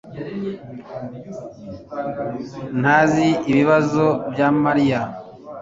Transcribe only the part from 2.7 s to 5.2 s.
ntazi ibibazo bya Mariya